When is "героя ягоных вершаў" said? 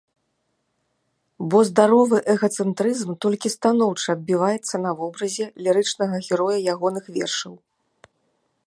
6.31-7.53